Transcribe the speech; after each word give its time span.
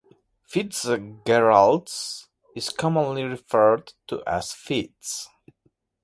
Fitzgerald's 0.47 2.27
is 2.55 2.69
commonly 2.69 3.21
referred 3.23 3.93
to 4.07 4.23
as 4.25 4.51
"Fitz". 4.51 5.29